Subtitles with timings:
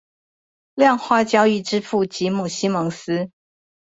[0.73, 3.29] 量化交易之父吉姆西蒙斯